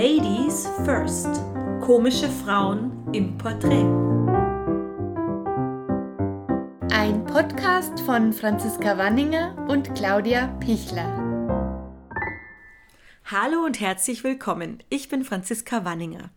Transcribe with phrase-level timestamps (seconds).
[0.00, 1.26] Ladies First.
[1.80, 3.82] Komische Frauen im Porträt.
[6.92, 11.08] Ein Podcast von Franziska Wanninger und Claudia Pichler.
[13.24, 14.84] Hallo und herzlich willkommen.
[14.88, 16.30] Ich bin Franziska Wanninger.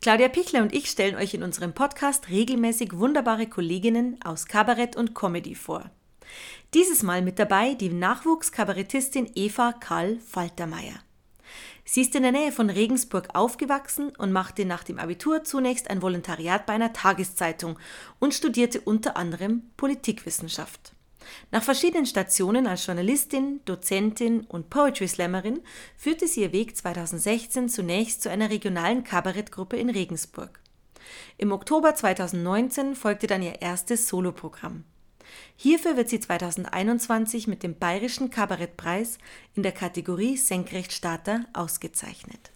[0.00, 5.14] Claudia Pichler und ich stellen euch in unserem Podcast regelmäßig wunderbare Kolleginnen aus Kabarett und
[5.14, 5.90] Comedy vor.
[6.72, 11.05] Dieses Mal mit dabei die Nachwuchskabarettistin Eva Karl Faltermeier.
[11.88, 16.02] Sie ist in der Nähe von Regensburg aufgewachsen und machte nach dem Abitur zunächst ein
[16.02, 17.78] Volontariat bei einer Tageszeitung
[18.18, 20.92] und studierte unter anderem Politikwissenschaft.
[21.52, 25.60] Nach verschiedenen Stationen als Journalistin, Dozentin und Poetry Slammerin
[25.96, 30.58] führte sie ihr Weg 2016 zunächst zu einer regionalen Kabarettgruppe in Regensburg.
[31.38, 34.84] Im Oktober 2019 folgte dann ihr erstes Soloprogramm.
[35.56, 39.18] Hierfür wird sie 2021 mit dem Bayerischen Kabarettpreis
[39.54, 42.52] in der Kategorie Senkrechtstarter ausgezeichnet.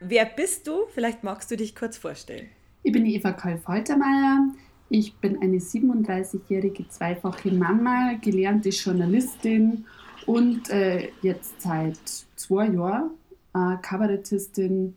[0.00, 0.86] Wer bist du?
[0.94, 2.48] Vielleicht magst du dich kurz vorstellen.
[2.82, 4.54] Ich bin Eva Karl Faltermeier.
[4.88, 9.84] Ich bin eine 37-jährige zweifache Mama, gelernte Journalistin
[10.24, 11.98] und äh, jetzt seit
[12.36, 13.10] zwei Jahren
[13.54, 14.96] äh, Kabarettistin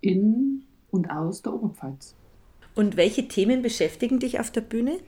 [0.00, 2.14] in und aus der Oberpfalz.
[2.74, 4.98] Und welche Themen beschäftigen dich auf der Bühne?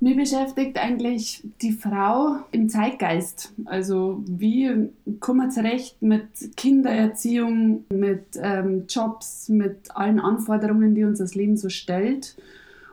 [0.00, 3.52] Mir beschäftigt eigentlich die Frau im Zeitgeist.
[3.64, 11.18] Also wie kommen wir zurecht mit Kindererziehung, mit ähm, Jobs, mit allen Anforderungen, die uns
[11.18, 12.36] das Leben so stellt.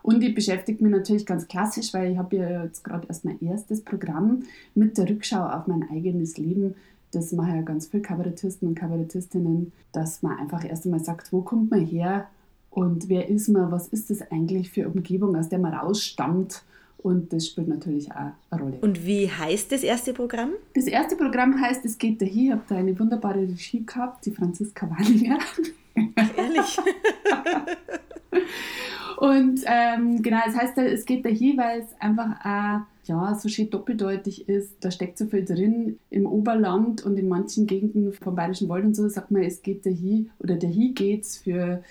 [0.02, 3.40] Und die beschäftigt mich natürlich ganz klassisch, weil ich habe ja jetzt gerade erst mein
[3.42, 4.44] erstes Programm
[4.74, 6.74] mit der Rückschau auf mein eigenes Leben.
[7.12, 11.42] Das machen ja ganz viele Kabarettisten und Kabarettistinnen, dass man einfach erst einmal sagt, wo
[11.42, 12.28] kommt man her,
[12.76, 16.62] und wer ist man, was ist das eigentlich für eine Umgebung, aus der man rausstammt.
[16.98, 18.78] Und das spielt natürlich auch eine Rolle.
[18.82, 20.52] Und wie heißt das erste Programm?
[20.74, 22.48] Das erste Programm heißt Es geht dahin.
[22.48, 25.40] Ich habe da eine wunderbare Regie gehabt, die Franziska Wallinger.
[26.36, 26.78] Ehrlich?
[29.20, 33.70] und ähm, genau, es heißt, es geht dahin, weil es einfach auch ja, so schön
[33.70, 34.76] doppeldeutig ist.
[34.82, 35.98] Da steckt so viel drin.
[36.10, 39.86] Im Oberland und in manchen Gegenden vom Bayerischen Wald und so sagt man, es geht
[39.86, 41.82] dahin oder dahin geht's für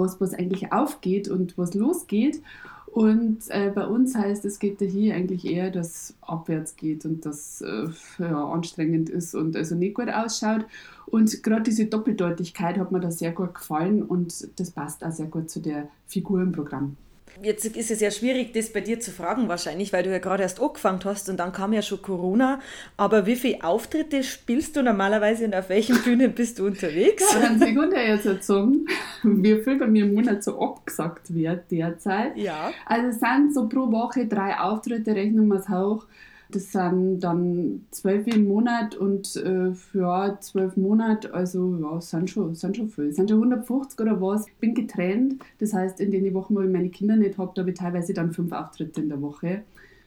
[0.00, 2.42] was, was eigentlich aufgeht und was losgeht.
[2.86, 7.60] Und äh, bei uns heißt es geht hier eigentlich eher, dass abwärts geht und das
[7.60, 7.86] äh,
[8.18, 10.66] ja, anstrengend ist und also nicht gut ausschaut.
[11.06, 15.26] Und gerade diese Doppeldeutigkeit hat mir da sehr gut gefallen und das passt auch sehr
[15.26, 16.96] gut zu der Figur im Programm.
[17.42, 20.42] Jetzt ist es ja schwierig, das bei dir zu fragen wahrscheinlich, weil du ja gerade
[20.42, 22.60] erst angefangen hast und dann kam ja schon Corona.
[22.96, 27.24] Aber wie viele Auftritte spielst du normalerweise und auf welchen Bühnen bist du unterwegs?
[27.32, 28.86] Ja, dann Sekunde jetzt sagen,
[29.22, 32.36] wie viel bei mir im Monat so abgesagt wird derzeit.
[32.36, 32.72] Ja.
[32.86, 36.06] Also es sind so pro Woche drei Auftritte, rechnen wir es hoch.
[36.50, 42.54] Das sind dann zwölf im Monat und äh, für zwölf Monate, also ja, sind schon,
[42.54, 43.12] sind schon viel.
[43.12, 44.46] Sind schon 150 oder was.
[44.46, 47.62] Ich bin getrennt, das heißt, in den Wochen, wo ich meine Kinder nicht habe, da
[47.62, 49.62] habe ich teilweise dann fünf Auftritte in der Woche.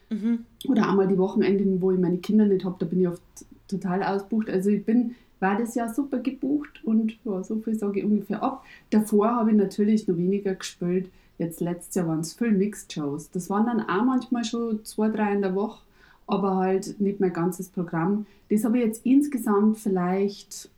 [0.10, 0.46] Mhm.
[0.68, 3.22] Oder einmal die Wochenenden, wo ich meine Kinder nicht habe, da bin ich oft
[3.68, 4.50] total ausbucht.
[4.50, 8.42] Also ich bin war das Jahr super gebucht und ja, so viel sage ich ungefähr
[8.42, 8.64] ab.
[8.92, 11.10] Davor habe ich natürlich noch weniger gespielt.
[11.38, 13.30] Jetzt letztes Jahr waren es viel Mixed Shows.
[13.30, 15.82] Das waren dann auch manchmal schon zwei, drei in der Woche
[16.28, 18.26] aber halt nicht mein ganzes Programm.
[18.50, 20.70] Das habe ich jetzt insgesamt vielleicht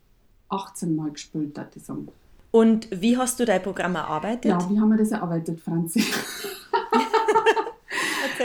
[0.50, 2.08] 18 Mal gespielt, würde ich sagen.
[2.52, 4.46] Und wie hast du dein Programm erarbeitet?
[4.46, 6.04] Ja, wie haben wir das erarbeitet, Franzi?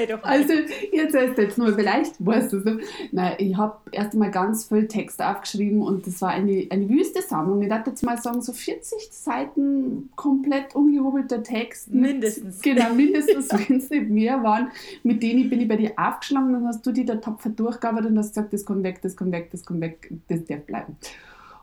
[0.00, 0.30] Erzähl doch mal.
[0.30, 0.52] Also,
[0.92, 2.64] jetzt ist jetzt nur, vielleicht weißt du es.
[3.12, 7.22] Nein, ich habe erst einmal ganz viel Text aufgeschrieben und das war eine, eine wüste
[7.22, 7.62] Sammlung.
[7.62, 11.92] Ich würde jetzt mal sagen, so 40 Seiten komplett ungehobelter Text.
[11.92, 12.60] Mindestens.
[12.62, 14.68] Genau, mindestens, wenn es nicht mehr waren.
[15.02, 18.18] Mit denen bin ich bei dir aufgeschlagen, dann hast du die da tapfer durchgearbeitet und
[18.18, 20.96] hast gesagt, das kommt weg, das kommt weg, das kommt weg, das darf bleiben.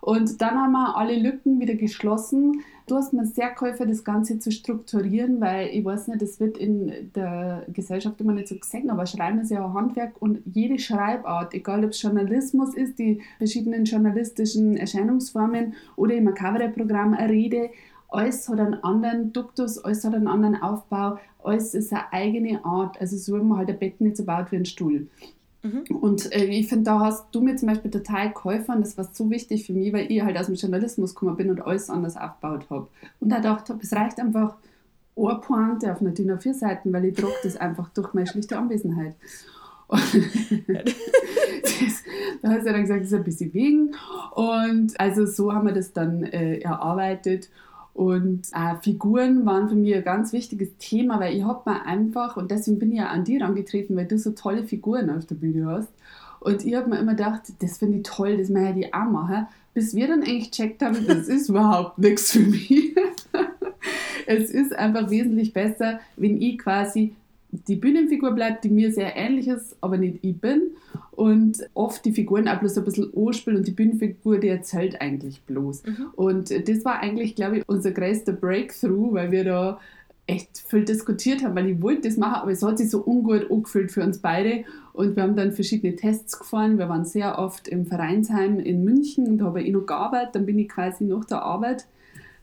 [0.01, 2.63] Und dann haben wir alle Lücken wieder geschlossen.
[2.87, 6.57] Du hast mir sehr geholfen, das Ganze zu strukturieren, weil ich weiß nicht, das wird
[6.57, 10.79] in der Gesellschaft immer nicht so gesehen, aber Schreiben ist ja auch Handwerk und jede
[10.79, 17.71] Schreibart, egal ob es Journalismus ist, die verschiedenen journalistischen Erscheinungsformen oder im Kabarettprogramm eine Rede,
[18.07, 23.01] alles hat einen anderen Duktus, alles hat einen anderen Aufbau, alles ist eine eigene Art.
[23.01, 25.07] Also so wie man halt ein Bett nicht so baut wie ein Stuhl.
[25.63, 25.95] Mhm.
[25.95, 28.75] Und äh, ich finde, da hast du mir zum Beispiel total geholfen.
[28.79, 31.61] Das war so wichtig für mich, weil ich halt aus dem Journalismus gekommen bin und
[31.61, 32.87] alles anders aufgebaut habe.
[33.19, 34.55] Und da dachte ich, es reicht einfach
[35.15, 38.57] eine Pointe auf einer DIN A4 Seiten, weil ich druck das einfach durch meine schlichte
[38.57, 39.15] Anwesenheit.
[41.79, 42.03] Das,
[42.41, 43.95] da hast du dann gesagt, das ist ein bisschen wegen.
[44.31, 47.49] Und also so haben wir das dann äh, erarbeitet.
[47.97, 52.37] Und äh, Figuren waren für mich ein ganz wichtiges Thema, weil ich habe mir einfach,
[52.37, 55.33] und deswegen bin ich ja an dir angetreten, weil du so tolle Figuren auf der
[55.33, 55.89] Bühne hast.
[56.39, 59.47] Und ich habe mir immer gedacht, das finde ich toll, das möchte ich auch machen.
[59.73, 62.95] Bis wir dann eigentlich gecheckt haben, das ist überhaupt nichts für mich.
[64.27, 67.15] es ist einfach wesentlich besser, wenn ich quasi
[67.51, 70.71] die Bühnenfigur bleibt, die mir sehr ähnlich ist, aber nicht ich bin.
[71.11, 75.41] Und oft die Figuren auch bloß ein bisschen anspielen und die Bühnenfigur, die erzählt eigentlich
[75.43, 75.83] bloß.
[75.85, 76.07] Mhm.
[76.15, 79.79] Und das war eigentlich, glaube ich, unser größter Breakthrough, weil wir da
[80.27, 83.49] echt viel diskutiert haben, weil ich wollte das machen, aber es hat sich so ungut
[83.49, 84.65] angefühlt für uns beide.
[84.91, 86.77] Und wir haben dann verschiedene Tests gefahren.
[86.77, 90.35] Wir waren sehr oft im Vereinsheim in München und da habe ich noch gearbeitet.
[90.35, 91.87] Dann bin ich quasi nach der Arbeit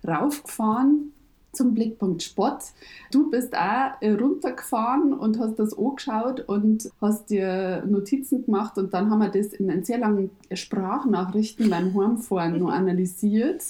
[0.06, 1.12] raufgefahren
[1.55, 2.65] zum Blickpunkt Sport.
[3.11, 8.93] Du bist auch äh, runtergefahren und hast das angeschaut und hast dir Notizen gemacht und
[8.95, 13.62] dann haben wir das in sehr langen Sprachnachrichten beim Heimfahren noch analysiert.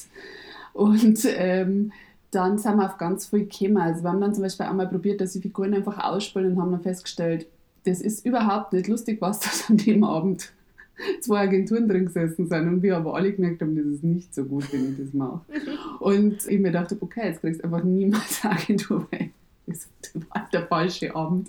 [0.73, 1.93] Und ähm,
[2.31, 3.79] dann sind wir auf ganz viel gekommen.
[3.79, 6.73] Also wir haben dann zum Beispiel einmal probiert, dass die Figuren einfach ausspielen und haben
[6.73, 7.47] dann festgestellt,
[7.85, 10.53] das ist überhaupt nicht lustig, was das an dem Abend
[11.21, 14.45] zwei Agenturen drin gesessen sind und wir aber alle gemerkt haben, das ist nicht so
[14.45, 15.41] gut, wenn ich das mache.
[16.01, 19.31] Und ich mir dachte, okay, jetzt kriegst du einfach niemals eine Agentur, weil
[19.67, 21.49] das war der falsche Abend.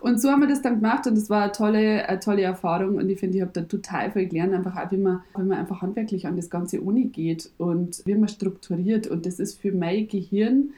[0.00, 2.96] Und so haben wir das dann gemacht und das war eine tolle, eine tolle Erfahrung
[2.96, 5.58] und ich finde, ich habe da total viel gelernt, einfach auch, wie man, wie man
[5.58, 9.72] einfach handwerklich an das Ganze Uni geht und wie man strukturiert und das ist für
[9.72, 10.70] mein Gehirn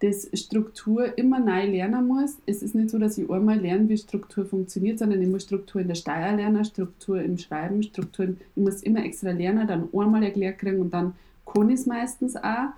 [0.00, 2.36] das Struktur immer neu lernen muss.
[2.46, 5.82] Es ist nicht so, dass ich einmal lerne, wie Struktur funktioniert, sondern ich muss Struktur
[5.82, 10.22] in der Steuer lernen, Struktur im Schreiben, Struktur, ich muss immer extra lernen, dann einmal
[10.22, 11.14] erklärt kriegen und dann
[11.44, 12.70] kann ich es meistens auch.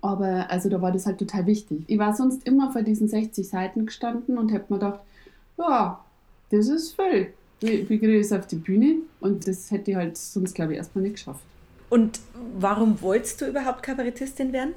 [0.00, 1.84] Aber also da war das halt total wichtig.
[1.86, 5.00] Ich war sonst immer vor diesen 60 Seiten gestanden und habe mir gedacht,
[5.58, 6.04] ja,
[6.50, 7.28] das ist viel.
[7.60, 8.96] Wie kriege ich es auf die Bühne?
[9.20, 11.42] Und das hätte ich halt sonst, glaube ich, erstmal nicht geschafft.
[11.88, 12.18] Und
[12.58, 14.74] warum wolltest du überhaupt Kabarettistin werden?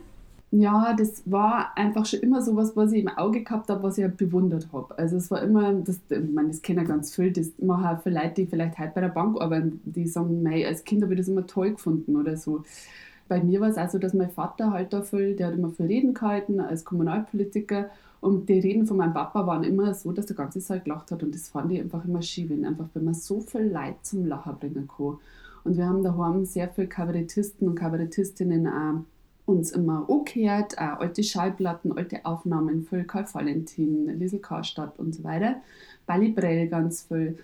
[0.51, 4.05] Ja, das war einfach schon immer so was, ich im Auge gehabt habe, was ich
[4.05, 4.97] halt bewundert habe.
[4.97, 8.35] Also es war immer, das, ich meine, das kennen ganz viel, das machen viele Leute,
[8.35, 11.27] die vielleicht heute bei der Bank arbeiten, die sagen, mei, als Kind habe ich das
[11.27, 12.63] immer toll gefunden oder so.
[13.27, 15.71] Bei mir war es auch so, dass mein Vater halt da viel, der hat immer
[15.71, 17.89] viel Reden gehalten als Kommunalpolitiker
[18.21, 21.23] und die Reden von meinem Papa waren immer so, dass der ganze Saal gelacht hat
[21.23, 24.25] und das fand ich einfach immer schön, wenn einfach, wenn man so viel Leid zum
[24.25, 25.17] Lachen bringen kann.
[25.65, 29.01] Und wir haben daheim sehr viele Kabarettisten und Kabarettistinnen auch
[29.47, 35.23] uns immer umgekehrt, auch alte Schallplatten, alte Aufnahmen für Karl Valentin, Liesel Karstadt und so
[35.23, 35.55] weiter.
[36.05, 37.39] Bali Brell ganz viel.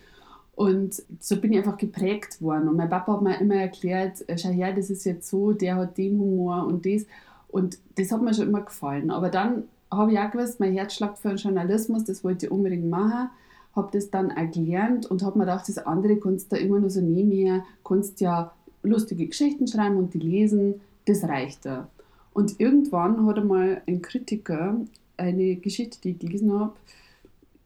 [0.56, 2.68] Und so bin ich einfach geprägt worden.
[2.68, 5.78] Und mein Papa hat mir immer erklärt, äh, schau her, das ist jetzt so, der
[5.78, 7.06] hat den Humor und das.
[7.48, 9.10] Und das hat mir schon immer gefallen.
[9.10, 12.52] Aber dann habe ich auch gewusst, mein Herz schlagt für den Journalismus, das wollte ich
[12.52, 13.30] unbedingt machen.
[13.76, 17.02] Habe das dann erklärt und habe mir gedacht, das andere kannst du immer nur so
[17.02, 18.52] nebenher, kannst ja
[18.84, 21.88] lustige Geschichten schreiben und die lesen, das reicht da.
[22.34, 24.78] Und irgendwann hat einmal ein Kritiker
[25.18, 26.74] eine Geschichte, die ich gelesen habe,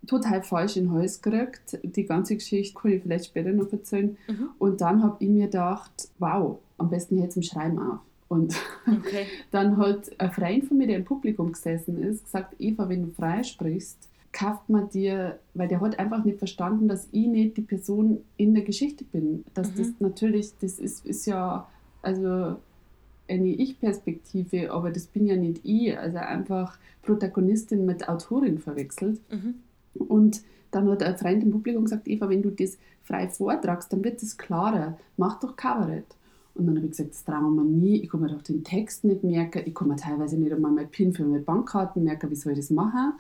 [0.06, 1.80] total falsch in den Hals gekriegt.
[1.84, 4.18] Die ganze Geschichte kann ich vielleicht später noch erzählen.
[4.28, 4.50] Mhm.
[4.58, 8.00] Und dann habe ich mir gedacht, wow, am besten jetzt im Schreiben auf.
[8.30, 8.56] Und
[8.86, 9.26] okay.
[9.52, 13.12] dann hat ein Freund von mir, der im Publikum gesessen ist, gesagt, Eva, wenn du
[13.12, 17.62] frei sprichst, kauft man dir, weil der hat einfach nicht verstanden, dass ich nicht die
[17.62, 19.46] Person in der Geschichte bin.
[19.54, 19.78] Dass mhm.
[19.78, 21.68] das natürlich, das ist, ist ja,
[22.02, 22.58] also
[23.30, 29.20] eine Ich-Perspektive, aber das bin ja nicht ich, also einfach Protagonistin mit Autorin verwechselt.
[29.32, 29.56] Mhm.
[29.94, 30.42] Und
[30.72, 34.22] dann hat ein Freund im Publikum gesagt, Eva, wenn du das frei vortragst, dann wird
[34.22, 34.98] es klarer.
[35.16, 36.16] Mach doch Kabarett.
[36.54, 38.02] Und dann habe ich gesagt, das trauen wir nie.
[38.02, 39.62] Ich kann mir doch den Text nicht merken.
[39.66, 42.30] Ich kann mir teilweise nicht einmal mein PIN für meine Bankkarten merken.
[42.32, 43.14] Wie soll ich das machen?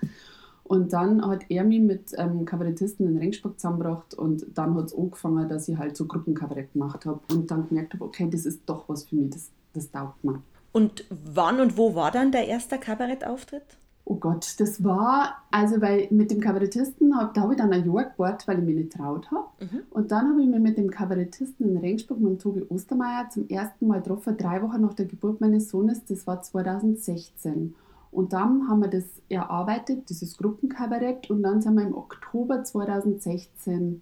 [0.67, 4.97] Und dann hat er mich mit ähm, Kabarettisten in Ringsburg zusammengebracht und dann hat es
[4.97, 8.63] angefangen, dass ich halt so Gruppenkabarett gemacht habe und dann gemerkt habe, okay, das ist
[8.65, 10.41] doch was für mich, das, das taugt mir.
[10.71, 13.77] Und wann und wo war dann der erste Kabarettauftritt?
[14.09, 18.05] Oh Gott, das war, also weil mit dem Kabarettisten, da habe ich dann ein Jahr
[18.05, 19.47] gewartet, weil ich mich nicht traut habe.
[19.59, 19.81] Mhm.
[19.89, 23.87] Und dann habe ich mich mit dem Kabarettisten in Regensburg, mit Tobi Ostermeier, zum ersten
[23.87, 27.75] Mal getroffen, drei Wochen nach der Geburt meines Sohnes, das war 2016.
[28.11, 34.01] Und dann haben wir das erarbeitet, dieses Gruppenkabarett, und dann sind wir im Oktober 2016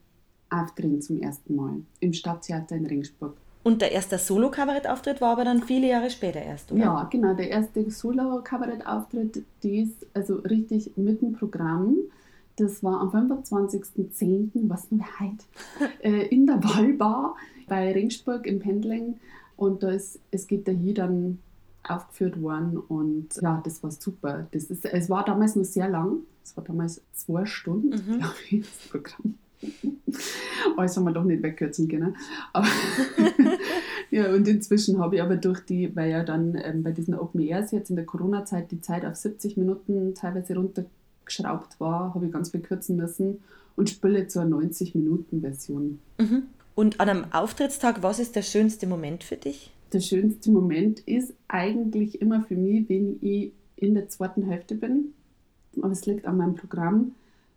[0.52, 3.36] auftreten zum ersten Mal im Stadttheater in Regensburg.
[3.66, 6.84] Und der erste Solo-Kabarett-Auftritt war aber dann viele Jahre später erst, oder?
[6.84, 7.34] Ja, genau.
[7.34, 11.96] Der erste Solo-Kabarett-Auftritt, ist also richtig mit dem Programm.
[12.58, 15.46] Das war am 25.10., was nur heute,
[16.04, 17.36] äh, in der Wallbar
[17.68, 19.20] bei Ringsburg im Pendling.
[19.58, 21.40] Und da ist, es geht da hier dann
[21.82, 24.46] aufgeführt worden und ja, das war super.
[24.52, 26.20] Das ist, es war damals noch sehr lang.
[26.44, 28.18] Es war damals zwei Stunden, mhm.
[28.20, 29.40] glaube ich, das Programm.
[30.78, 32.16] Alles haben wir doch nicht wegkürzen können.
[32.54, 32.68] Aber
[34.12, 37.42] ja, und inzwischen habe ich aber durch die, weil ja dann ähm, bei diesen Open
[37.42, 42.32] Airs jetzt in der Corona-Zeit die Zeit auf 70 Minuten teilweise runtergeschraubt war, habe ich
[42.32, 43.40] ganz viel kürzen müssen.
[43.76, 46.00] und spiele eine 90-Minuten-Version.
[46.18, 46.44] Mhm.
[46.76, 49.72] Und an einem Auftrittstag, was ist der schönste Moment für dich?
[49.94, 55.14] Der schönste Moment ist eigentlich immer für mich, wenn ich in der zweiten Hälfte bin.
[55.82, 57.12] Aber es liegt an meinem Programm.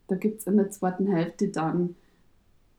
[0.09, 1.95] Da gibt es in der zweiten Hälfte dann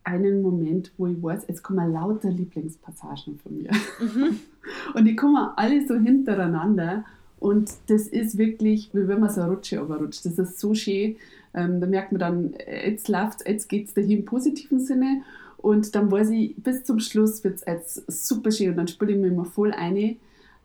[0.03, 3.71] einen Moment, wo ich weiß, jetzt kommen lauter Lieblingspassagen von mir.
[3.99, 4.39] Mhm.
[4.95, 7.05] Und die kommen alle so hintereinander.
[7.39, 10.25] Und das ist wirklich, wie wenn man so eine Rutsche überrutscht.
[10.25, 11.15] Das ist so schön.
[11.53, 15.21] Ähm, da merkt man dann, jetzt läuft jetzt geht es dahin im positiven Sinne.
[15.57, 18.71] Und dann weiß ich, bis zum Schluss wird es jetzt super schön.
[18.71, 20.17] Und dann spiele ich mich immer voll ein.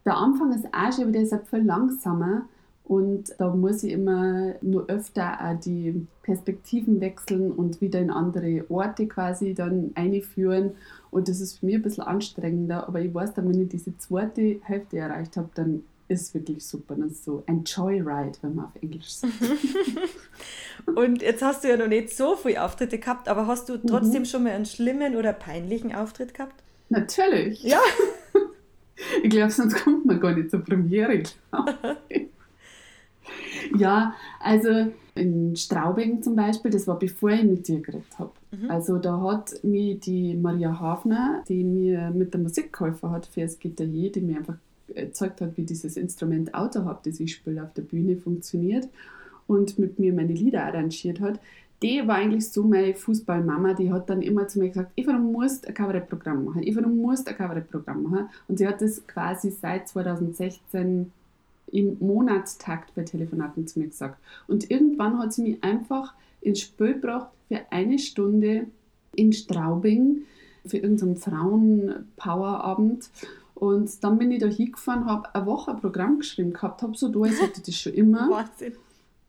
[0.04, 2.46] Der Anfang ist auch schön, aber der ist halt viel langsamer.
[2.84, 8.66] Und da muss ich immer nur öfter auch die Perspektiven wechseln und wieder in andere
[8.68, 10.72] Orte quasi dann einführen.
[11.10, 12.86] Und das ist für mich ein bisschen anstrengender.
[12.86, 16.66] Aber ich weiß dann, wenn ich diese zweite Hälfte erreicht habe, dann ist es wirklich
[16.66, 16.94] super.
[16.96, 19.32] Das ist so ein Joyride, wenn man auf Englisch sagt.
[20.94, 24.22] und jetzt hast du ja noch nicht so viele Auftritte gehabt, aber hast du trotzdem
[24.22, 24.26] mhm.
[24.26, 26.62] schon mal einen schlimmen oder peinlichen Auftritt gehabt?
[26.90, 27.62] Natürlich.
[27.62, 27.80] Ja.
[29.22, 31.22] ich glaube, sonst kommt man gar nicht zur Premiere.
[33.76, 34.68] Ja, also
[35.14, 38.32] in Straubing zum Beispiel, das war bevor ich mit dir geredet habe.
[38.50, 38.70] Mhm.
[38.70, 43.42] Also da hat mir die Maria Hafner, die mir mit der Musik geholfen hat für
[43.42, 44.56] das Gitarre, die mir einfach
[44.88, 48.88] gezeigt hat, wie dieses Instrument Autohaupt, das ich spiele auf der Bühne, funktioniert
[49.46, 51.40] und mit mir meine Lieder arrangiert hat,
[51.82, 55.18] die war eigentlich so meine Fußballmama, die hat dann immer zu mir gesagt, Eva, du
[55.18, 58.28] musst ein Kabarettprogramm machen, Eva, du musst ein Kabarettprogramm machen.
[58.48, 61.12] Und sie hat das quasi seit 2016
[61.74, 64.18] im Monatstakt bei Telefonaten zu mir gesagt.
[64.46, 68.68] Und irgendwann hat sie mich einfach ins Spiel gebracht für eine Stunde
[69.16, 70.22] in Straubing
[70.64, 73.10] für irgendeinen Frauen-Power-Abend.
[73.54, 77.08] Und dann bin ich da hingefahren, habe eine Woche ein Programm geschrieben gehabt, habe so
[77.08, 78.30] da, als hätte ich das schon immer.
[78.30, 78.74] Wahnsinn.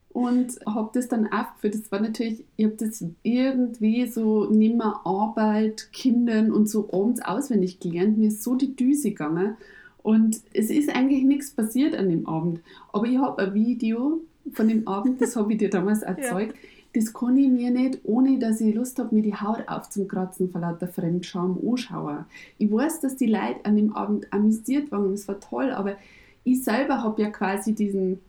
[0.09, 1.75] Und habe das dann aufgeführt.
[1.75, 7.79] Das war natürlich, ich habe das irgendwie so neben Arbeit, Kindern und so abends auswendig
[7.81, 8.17] gelernt.
[8.17, 9.57] Mir ist so die Düse gegangen.
[10.05, 12.59] Und es ist eigentlich nichts passiert an dem Abend.
[12.93, 14.21] Aber ich habe ein Video
[14.53, 16.53] von dem Abend, das habe ich dir damals erzeugt.
[16.53, 16.69] Ja.
[16.93, 20.61] Das kann ich mir nicht, ohne dass ich Lust habe, mir die Haut aufzukratzen vor
[20.61, 22.25] lauter Fremdscham anschauen.
[22.59, 25.95] Ich weiß, dass die Leute an dem Abend amüsiert waren, es war toll, aber
[26.43, 28.19] ich selber habe ja quasi diesen,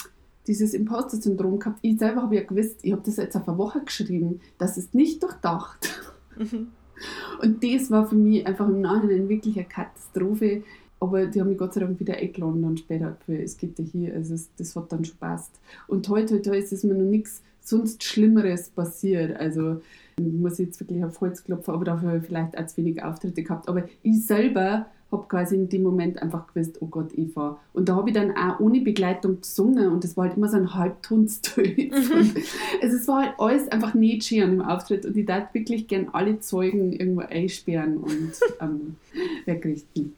[0.46, 1.80] dieses Imposter-Syndrom gehabt.
[1.82, 4.94] Ich selber habe ja gewusst, ich habe das jetzt auf eine Woche geschrieben, das ist
[4.94, 5.90] nicht durchdacht.
[6.38, 6.68] Mhm.
[7.42, 10.62] Und das war für mich einfach im Nachhinein wirklich eine Katastrophe.
[10.98, 13.84] Aber die haben mich Gott sei Dank wieder eingeladen dann später für Es geht ja
[13.84, 14.14] hier.
[14.14, 15.52] Also es, das hat dann schon passt.
[15.88, 19.38] Und heute, heute ist es mir noch nichts sonst Schlimmeres passiert.
[19.38, 19.80] Also
[20.20, 23.68] muss ich jetzt wirklich auf Holz klopfen, aber dafür vielleicht als wenig Auftritte gehabt.
[23.68, 27.60] Aber ich selber habe quasi in dem Moment einfach gewusst, oh Gott, Eva.
[27.72, 30.56] Und da habe ich dann auch ohne Begleitung gesungen und das war halt immer so
[30.56, 31.76] ein Halbtonstöß.
[31.76, 32.34] Mhm.
[32.82, 36.08] also es war halt alles einfach nicht schön dem Auftritt und ich darf wirklich gern
[36.12, 38.96] alle Zeugen irgendwo einsperren und ähm,
[39.44, 40.14] wegrichten.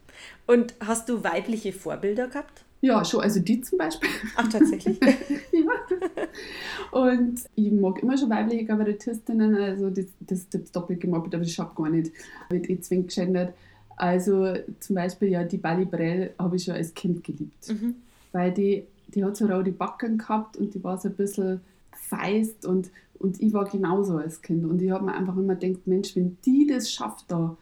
[0.49, 2.65] Und hast du weibliche Vorbilder gehabt?
[2.81, 4.09] Ja, schon, also die zum Beispiel.
[4.35, 4.99] Ach, tatsächlich?
[5.51, 6.99] ja.
[6.99, 11.53] Und ich mag immer schon weibliche Kabarettistinnen, also das, das, das doppelt gemobbt, aber das
[11.53, 12.11] schaut gar nicht.
[12.49, 13.53] Wird eh zwingend geschändet.
[13.95, 17.69] Also zum Beispiel ja die Bali Brell habe ich schon als Kind geliebt.
[17.69, 17.97] Mhm.
[18.31, 22.65] Weil die, die hat so rote Backen gehabt und die war so ein bisschen feist
[22.65, 22.89] und,
[23.19, 24.65] und ich war genauso als Kind.
[24.65, 27.55] Und ich habe mir einfach immer gedacht, Mensch, wenn die das schafft da,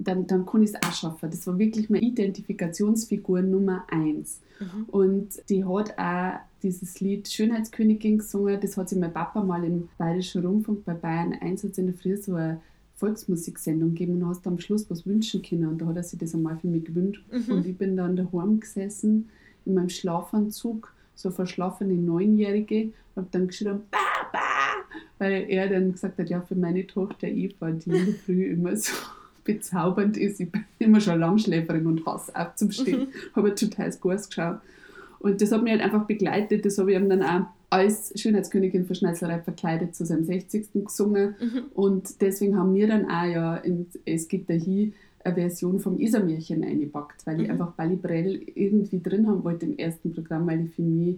[0.00, 1.30] dann, dann kann ich es auch schaffen.
[1.30, 4.40] Das war wirklich meine Identifikationsfigur Nummer eins.
[4.58, 4.84] Mhm.
[4.88, 8.58] Und die hat auch dieses Lied Schönheitskönigin gesungen.
[8.60, 12.16] Das hat sich mein Papa mal im Bayerischen Rundfunk bei Bayern 1 in der Früh
[12.16, 12.60] so eine
[12.96, 15.66] Volksmusiksendung gegeben und hast am Schluss was wünschen können.
[15.66, 17.24] Und da hat er sich das einmal für mich gewünscht.
[17.30, 17.54] Mhm.
[17.54, 19.28] Und ich bin dann daheim gesessen
[19.66, 24.40] in meinem Schlafanzug, so verschlafene Neunjährige, und habe dann geschrieben, Papa!
[25.18, 28.74] Weil er dann gesagt hat, ja, für meine Tochter Eva, die in der Früh immer
[28.74, 28.92] so
[29.54, 30.40] bezaubernd ist.
[30.40, 33.00] Ich bin immer schon Langschläferin und hasse aufzustehen.
[33.00, 33.36] Mhm.
[33.36, 34.58] Habe total groß geschaut.
[35.18, 36.64] Und das hat mich halt einfach begleitet.
[36.64, 40.68] Das habe ich ihm dann auch als Schönheitskönigin für Schnetzlerei verkleidet zu seinem 60.
[40.84, 41.36] gesungen.
[41.40, 41.62] Mhm.
[41.74, 44.92] Und deswegen haben wir dann auch ja, in, es gibt da hier
[45.22, 47.44] eine Version vom Isermärchen eingepackt, weil mhm.
[47.44, 51.16] ich einfach Bali Brell irgendwie drin haben wollte im ersten Programm, weil ich für mich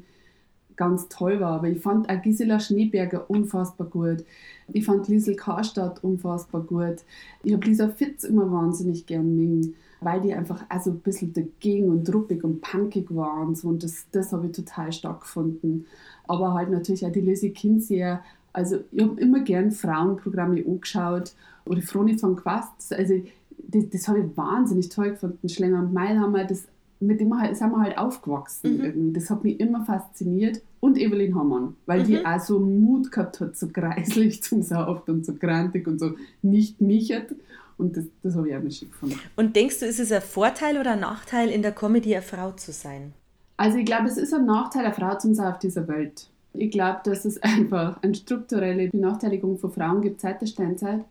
[0.83, 1.53] ganz toll war.
[1.53, 4.25] Aber ich fand auch Gisela Schneeberger unfassbar gut.
[4.73, 7.05] Ich fand Liesel Karstadt unfassbar gut.
[7.45, 11.89] Ich habe Lisa Fitz immer wahnsinnig gern mengen, weil die einfach also ein bisschen dagegen
[11.89, 13.55] und ruppig und punkig waren.
[13.63, 15.87] Und, das, das habe ich total stark gefunden.
[16.27, 18.17] Aber halt natürlich auch die Lizzie Kinsey.
[18.53, 21.33] Also ich habe immer gern Frauenprogramme angeschaut.
[21.65, 22.93] Oder Froni von Quast.
[22.93, 23.23] Also
[23.69, 25.49] das, das habe ich wahnsinnig toll gefunden.
[25.49, 26.67] Schlänger und Meil haben wir das
[27.03, 28.79] mit dem halt, sind wir halt aufgewachsen.
[28.79, 28.85] Mhm.
[28.85, 29.13] Irgendwie.
[29.13, 30.61] Das hat mich immer fasziniert.
[30.81, 32.27] Und Evelyn Hamann, weil die Mhm.
[32.27, 36.81] auch so Mut gehabt hat, so kreislich zum Saufen und so grantig und so nicht
[36.81, 37.35] michert.
[37.79, 39.19] Und das, das habe ich auch immer schick gefunden.
[39.37, 42.53] Und denkst du, ist es ein Vorteil oder ein Nachteil, in der Comedy eine Frau
[42.53, 43.13] zu sein?
[43.57, 46.29] Also ich glaube, es ist ein Nachteil der Frau zum Sein auf dieser Welt.
[46.53, 51.05] Ich glaube, dass es einfach eine strukturelle Benachteiligung von Frauen gibt seit der Steinzeit.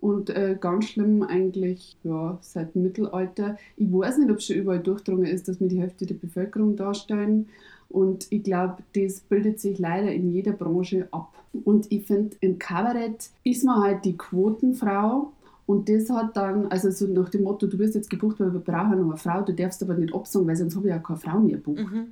[0.00, 3.58] Und äh, ganz schlimm eigentlich ja, seit dem Mittelalter.
[3.76, 6.74] Ich weiß nicht, ob es schon überall durchdrungen ist, dass wir die Hälfte der Bevölkerung
[6.76, 7.48] darstellen.
[7.90, 11.32] Und ich glaube, das bildet sich leider in jeder Branche ab.
[11.64, 15.32] Und ich finde, im Kabarett ist man halt die Quotenfrau.
[15.66, 18.60] Und das hat dann, also so nach dem Motto, du wirst jetzt gebucht, weil wir
[18.60, 21.18] brauchen noch eine Frau, du darfst aber nicht absagen, weil sonst habe ich ja keine
[21.18, 22.06] Frau mehr bucht Mhm.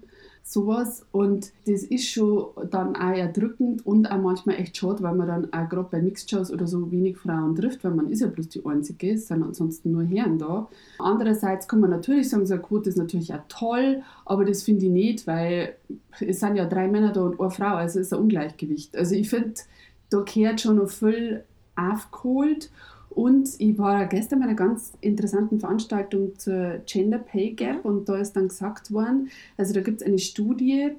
[0.53, 1.05] Sowas.
[1.13, 5.53] Und das ist schon dann auch erdrückend und auch manchmal echt schade, weil man dann
[5.53, 8.65] auch gerade bei Mixed-Shows oder so wenig Frauen trifft, weil man ist ja bloß die
[8.65, 10.69] Einzige, es sind ansonsten nur Herren da.
[10.99, 14.87] Andererseits kann man natürlich sagen, so eine Quote ist natürlich auch toll, aber das finde
[14.87, 15.75] ich nicht, weil
[16.21, 18.97] es sind ja drei Männer da und eine Frau, also ist ein Ungleichgewicht.
[18.97, 19.55] Also ich finde,
[20.11, 21.45] da gehört schon noch viel
[21.77, 22.71] aufgeholt.
[23.19, 28.17] Und ich war gestern bei einer ganz interessanten Veranstaltung zur Gender Pay Gap und da
[28.19, 30.91] ist dann gesagt worden, also da gibt es eine Studie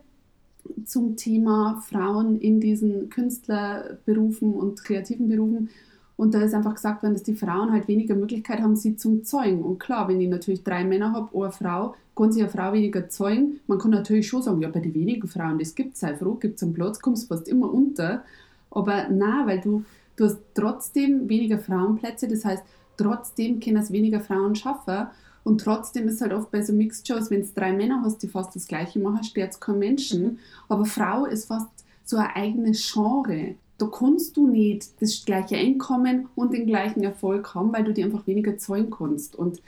[0.83, 5.69] zum Thema Frauen in diesen Künstlerberufen und kreativen Berufen
[6.17, 9.23] und da ist einfach gesagt worden, dass die Frauen halt weniger Möglichkeit haben, sie zum
[9.23, 9.63] Zeugen.
[9.63, 13.07] Und klar, wenn ich natürlich drei Männer habe, eine Frau, kann sich eine Frau weniger
[13.07, 13.61] zeugen.
[13.67, 16.33] Man kann natürlich schon sagen, ja, bei den wenigen Frauen, das gibt es, sei froh,
[16.33, 18.25] gibt es einen Platz, kommst fast immer unter.
[18.71, 19.85] Aber nein, weil du,
[20.19, 22.63] du hast trotzdem weniger Frauenplätze, das heißt,
[22.97, 25.07] trotzdem können es weniger Frauen schaffen.
[25.45, 28.55] Und trotzdem ist halt oft bei so Mixed-Shows, wenn es drei Männer hast, die fast
[28.55, 30.23] das Gleiche machen, stört es keinen Menschen.
[30.23, 30.37] Mhm.
[30.67, 31.69] Aber Frau ist fast
[32.03, 33.55] so ein eigenes Genre.
[33.77, 38.05] Da kannst du nicht das gleiche Einkommen und den gleichen Erfolg haben, weil du dir
[38.05, 39.37] einfach weniger zahlen kannst.
[39.37, 39.61] Und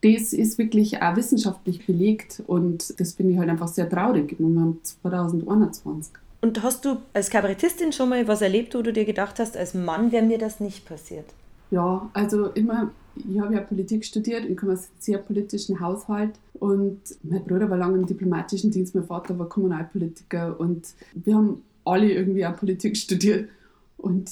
[0.00, 4.54] das ist wirklich auch wissenschaftlich belegt und das finde ich halt einfach sehr traurig im
[4.54, 6.14] Moment 2021.
[6.40, 9.74] Und hast du als Kabarettistin schon mal was erlebt, wo du dir gedacht hast, als
[9.74, 11.26] Mann wäre mir das nicht passiert?
[11.70, 16.32] Ja, also immer, ich habe ja Politik studiert, ich komme aus einem sehr politischen Haushalt
[16.54, 21.62] und mein Bruder war lange im diplomatischen Dienst, mein Vater war Kommunalpolitiker und wir haben
[21.84, 23.48] alle irgendwie auch Politik studiert
[23.96, 24.30] und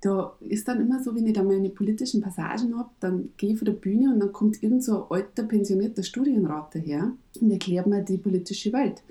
[0.00, 3.58] da ist dann immer so, wenn ich da meine politischen Passagen habe, dann gehe ich
[3.58, 7.86] von der Bühne und dann kommt irgend so ein alter, pensionierter Studienrat daher und erklärt
[7.86, 9.02] mir die politische Welt.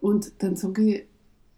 [0.00, 1.04] Und dann sage ich,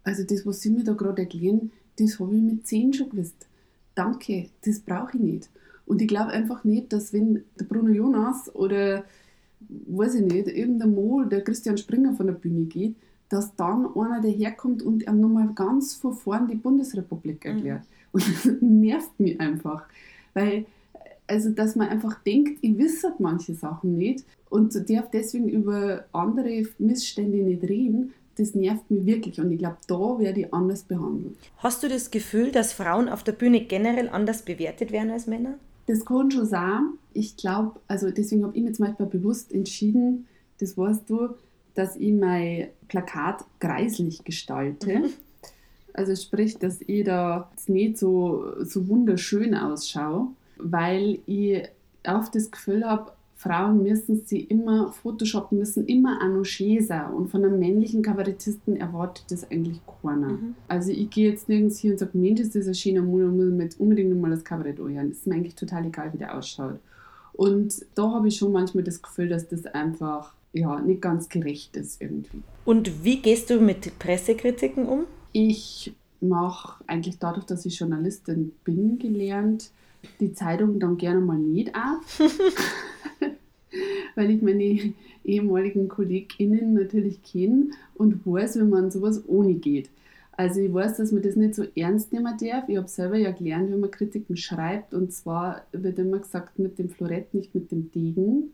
[0.05, 3.47] also das, was Sie mir da gerade erklären, das habe ich mit zehn schon gewusst.
[3.95, 5.51] Danke, das brauche ich nicht.
[5.87, 9.05] Und ich glaube einfach nicht, dass wenn der Bruno Jonas oder,
[9.69, 12.95] weiß ich nicht, irgendein Mo, der Christian Springer von der Bühne geht,
[13.29, 17.83] dass dann einer daherkommt und ihm nochmal ganz von vorn die Bundesrepublik erklärt.
[18.13, 19.85] Und das nervt mich einfach.
[20.35, 20.67] Weil,
[21.27, 26.65] also, dass man einfach denkt, ich wisse manche Sachen nicht und darf deswegen über andere
[26.79, 29.41] Missstände nicht reden, das nervt mich wirklich.
[29.41, 31.37] Und ich glaube, da werde ich anders behandelt.
[31.59, 35.55] Hast du das Gefühl, dass Frauen auf der Bühne generell anders bewertet werden als Männer?
[35.87, 36.95] Das kann schon sein.
[37.13, 40.27] Ich glaube, also deswegen habe ich mir zum Beispiel bewusst entschieden,
[40.59, 41.31] das weißt du,
[41.75, 45.11] dass ich mein Plakat kreislich gestalte.
[45.93, 51.65] Also sprich, dass ich da nicht so, so wunderschön ausschaue, weil ich
[52.07, 56.19] oft das Gefühl habe, Frauen müssen sie immer photoshoppen, müssen immer
[56.83, 57.15] sein.
[57.15, 60.33] Und von einem männlichen Kabarettisten erwartet das eigentlich keiner.
[60.33, 60.57] Mhm.
[60.69, 63.37] Also ich gehe jetzt nirgends hier und sage, Mensch, ist das ein schöner Mund und
[63.37, 65.11] muss mir jetzt unbedingt mal das Kabarett anhören.
[65.11, 66.81] Ist mir eigentlich total egal, wie der ausschaut.
[67.33, 71.79] Und da habe ich schon manchmal das Gefühl, dass das einfach ja, nicht ganz gerecht
[71.79, 72.43] ist irgendwie.
[72.67, 75.05] Und wie gehst du mit Pressekritiken um?
[75.33, 79.71] Ich mache eigentlich dadurch, dass ich Journalistin bin, gelernt,
[80.21, 82.21] die Zeitung dann gerne mal nicht auf,
[84.15, 89.91] weil ich meine ehemaligen KollegInnen natürlich kenne und weiß, wie man sowas ohne geht.
[90.33, 92.69] Also ich weiß, dass man das nicht so ernst nehmen darf.
[92.69, 96.79] Ich habe selber ja gelernt, wie man Kritiken schreibt und zwar wird immer gesagt mit
[96.79, 98.53] dem Florett, nicht mit dem Degen.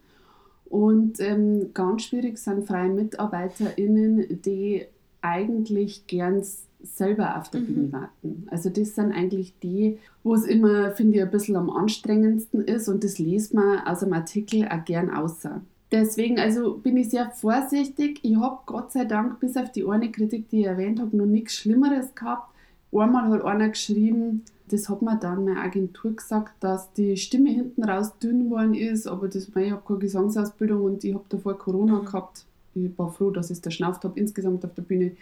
[0.64, 4.84] Und ähm, ganz schwierig sind freie MitarbeiterInnen, die
[5.20, 6.42] eigentlich gern
[6.82, 7.66] selber auf der Mhm.
[7.66, 8.46] Bühne warten.
[8.50, 12.88] Also das sind eigentlich die, wo es immer, finde ich, ein bisschen am anstrengendsten ist
[12.88, 15.60] und das liest man aus einem Artikel auch gern außer.
[15.92, 18.18] Deswegen also bin ich sehr vorsichtig.
[18.22, 21.26] Ich habe Gott sei Dank bis auf die eine Kritik, die ich erwähnt habe, noch
[21.26, 22.52] nichts Schlimmeres gehabt.
[22.92, 27.84] Einmal hat einer geschrieben, das hat mir dann meine Agentur gesagt, dass die Stimme hinten
[27.84, 32.00] raus dünn geworden ist, aber das, ich habe keine Gesangsausbildung und ich habe davor Corona
[32.00, 32.04] Mhm.
[32.06, 32.44] gehabt.
[32.74, 35.12] Ich war froh, dass ich es geschnauft habe insgesamt auf der Bühne.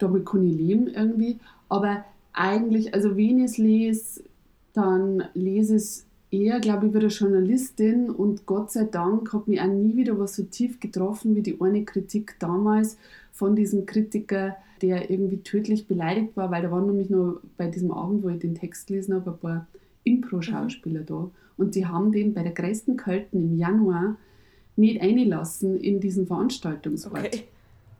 [0.00, 1.38] Damit kann ich leben irgendwie.
[1.68, 4.22] Aber eigentlich, also wenn ich es lese,
[4.72, 9.60] dann lese ich es eher, glaube ich, wieder Journalistin und Gott sei Dank hat mich
[9.60, 12.96] auch nie wieder was so tief getroffen wie die eine Kritik damals
[13.32, 17.90] von diesem Kritiker, der irgendwie tödlich beleidigt war, weil da waren nämlich nur bei diesem
[17.90, 19.66] Abend, wo ich den Text gelesen habe, ein paar
[20.04, 21.06] Impro-Schauspieler mhm.
[21.06, 24.16] da und die haben den bei der größten Költen im Januar
[24.76, 27.26] nicht einlassen in diesen Veranstaltungsort.
[27.26, 27.44] Okay.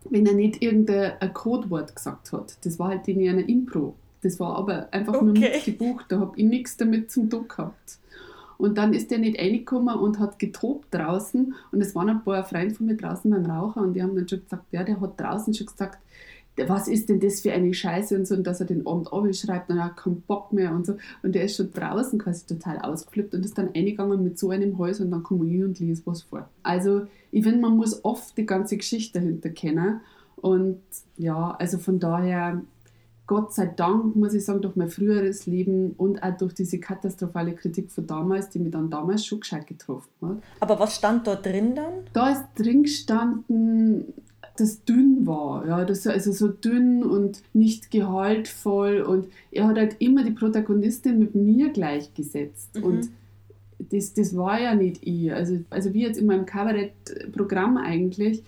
[0.08, 2.56] Wenn er nicht irgendein Codewort gesagt hat.
[2.64, 3.94] Das war halt in einer Impro.
[4.22, 5.24] Das war aber einfach okay.
[5.24, 6.06] nur nicht gebucht.
[6.08, 7.98] Da habe ich nichts damit zum Tun gehabt.
[8.58, 11.54] Und dann ist der nicht reingekommen und hat getobt draußen.
[11.72, 14.28] Und es waren ein paar Freunde von mir draußen beim Raucher und die haben dann
[14.28, 15.98] schon gesagt, ja, der hat draußen schon gesagt,
[16.68, 19.70] was ist denn das für eine Scheiße und so, und dass er den Abend abschreibt
[19.70, 20.96] und er hat keinen Bock mehr und so.
[21.22, 24.78] Und der ist schon draußen quasi total ausgeflippt und ist dann eingegangen mit so einem
[24.78, 26.48] Hals und dann komme ich und lese was vor.
[26.62, 30.00] Also ich finde, man muss oft die ganze Geschichte dahinter kennen.
[30.36, 30.80] Und
[31.16, 32.62] ja, also von daher,
[33.26, 37.54] Gott sei Dank, muss ich sagen, durch mein früheres Leben und auch durch diese katastrophale
[37.54, 40.38] Kritik von damals, die mich dann damals schon gescheit getroffen hat.
[40.58, 41.92] Aber was stand da drin dann?
[42.12, 44.14] Da ist drin gestanden,
[44.60, 45.66] das dünn war.
[45.66, 49.00] Ja, das, also so dünn und nicht gehaltvoll.
[49.00, 52.76] Und er hat halt immer die Protagonistin mit mir gleichgesetzt.
[52.76, 52.84] Mhm.
[52.84, 53.10] Und
[53.78, 55.32] das, das war ja nicht ich.
[55.32, 58.42] Also, also wie jetzt in meinem Kabarettprogramm eigentlich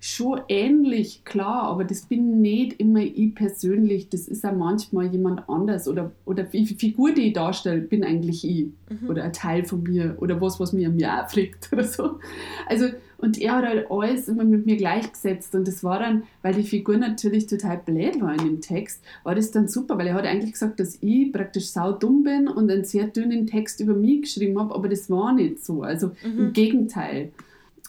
[0.00, 5.48] schon ähnlich, klar, aber das bin nicht immer ich persönlich, das ist auch manchmal jemand
[5.48, 9.08] anders oder, oder die Figur, die ich darstelle, bin eigentlich ich mhm.
[9.08, 12.20] oder ein Teil von mir oder was, was mir am Jahr fliegt oder so.
[12.66, 16.54] Also, und er hat halt alles immer mit mir gleichgesetzt und das war dann, weil
[16.54, 20.14] die Figur natürlich total blöd war in dem Text, war das dann super, weil er
[20.14, 23.94] hat eigentlich gesagt, dass ich praktisch sau dumm bin und einen sehr dünnen Text über
[23.94, 26.38] mich geschrieben habe, aber das war nicht so, also mhm.
[26.38, 27.32] im Gegenteil.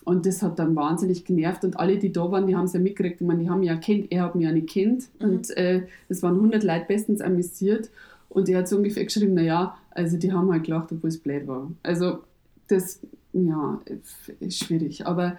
[0.09, 1.63] Und das hat dann wahnsinnig genervt.
[1.63, 3.21] Und alle, die da waren, die haben es ja mitgekriegt.
[3.21, 5.07] Ich meine, die haben ja kennt, er hat mich ja nicht kennt.
[5.19, 5.29] Mhm.
[5.29, 7.91] Und äh, es waren 100 Leute bestens amüsiert.
[8.27, 11.47] Und er hat so ungefähr geschrieben, naja, also die haben halt gelacht, obwohl es blöd
[11.47, 11.71] war.
[11.83, 12.23] Also
[12.69, 13.01] das,
[13.33, 13.79] ja,
[14.39, 15.05] ist schwierig.
[15.05, 15.37] Aber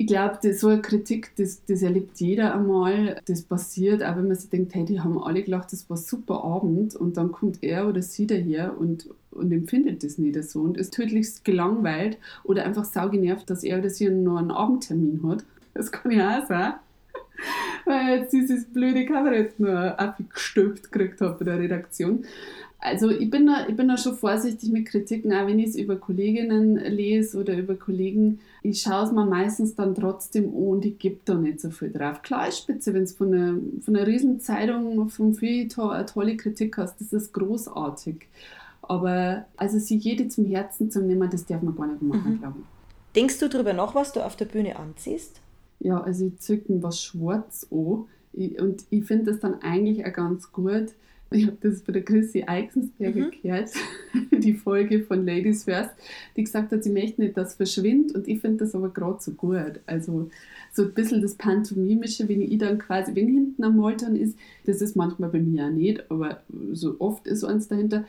[0.00, 3.20] ich glaube, so eine Kritik, das, das erlebt jeder einmal.
[3.26, 6.00] Das passiert, auch wenn man sich denkt, hey, die haben alle gelacht, das war ein
[6.00, 6.94] super Abend.
[6.94, 10.94] Und dann kommt er oder sie daher und, und empfindet das nicht so und ist
[10.94, 15.44] tödlich gelangweilt oder einfach saugenervt, dass er oder sie noch einen Abendtermin hat.
[15.74, 16.74] Das kann ja auch sein.
[17.84, 22.24] Weil jetzt dieses blöde Kabarett nur abgestülpt gekriegt habe bei der Redaktion.
[22.80, 25.76] Also ich bin, da, ich bin da schon vorsichtig mit Kritiken, auch wenn ich es
[25.76, 28.38] über Kolleginnen lese oder über Kollegen.
[28.62, 31.90] Ich schaue es mir meistens dann trotzdem an und ich gebe da nicht so viel
[31.90, 32.22] drauf.
[32.22, 36.78] Klar ist spitze, wenn es von einer, von einer Riesenzeitung, vom Feuilleton eine tolle Kritik
[36.78, 38.28] hast, das ist großartig.
[38.82, 42.38] Aber also sich jede zum Herzen zu nehmen, das darf man gar nicht machen, mhm.
[42.38, 42.66] glaube ich.
[43.16, 45.40] Denkst du darüber nach, was du auf der Bühne anziehst?
[45.80, 50.12] Ja, also ich zücke mir was schwarz an und ich finde das dann eigentlich auch
[50.12, 50.92] ganz gut,
[51.30, 53.30] ich habe das bei der Chrissy Eichensberger mhm.
[53.42, 53.70] gehört,
[54.32, 55.90] die Folge von Ladies First,
[56.36, 59.18] die gesagt hat, sie möchte nicht, dass es verschwindet und ich finde das aber gerade
[59.20, 59.80] so gut.
[59.86, 60.30] Also
[60.72, 64.80] so ein bisschen das Pantomimische, wenn ich dann quasi, wenn hinten am Moltern ist, das
[64.80, 68.04] ist manchmal bei mir ja nicht, aber so oft ist eins dahinter,